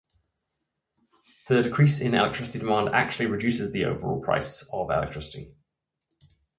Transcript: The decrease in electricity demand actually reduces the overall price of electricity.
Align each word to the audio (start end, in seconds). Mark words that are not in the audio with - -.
The 1.47 1.61
decrease 1.61 2.01
in 2.01 2.15
electricity 2.15 2.57
demand 2.57 2.89
actually 2.89 3.27
reduces 3.27 3.69
the 3.71 3.85
overall 3.85 4.19
price 4.19 4.63
of 4.73 4.89
electricity. 4.89 5.53